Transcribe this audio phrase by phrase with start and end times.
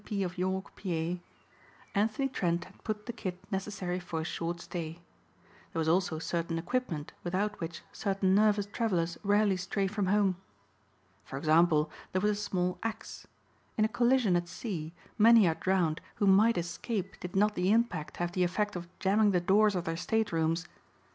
[0.03, 0.23] P.
[0.23, 1.19] of York, Pa."
[1.93, 4.99] Anthony Trent had put the kit necessary for a short stay.
[5.71, 10.37] There was also certain equipment without which certain nervous travelers rarely stray from home.
[11.23, 13.27] For example there was a small axe.
[13.77, 18.17] In a collision at sea many are drowned who might escape did not the impact
[18.17, 20.67] have the effect of jamming the doors of their state rooms.